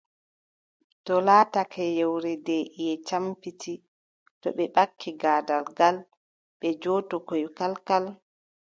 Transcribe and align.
To 1.05 1.13
laatake 1.27 1.83
yewre 1.97 2.31
nde 2.39 2.55
ƴiƴe 2.75 2.95
campiti, 3.07 3.73
to 4.41 4.47
mi 4.57 4.65
ɓakki 4.75 5.09
gaadal 5.21 5.63
ngaal, 5.71 5.97
ɗe 6.59 6.67
njoototoo 6.77 7.49
kalkal. 7.57 8.03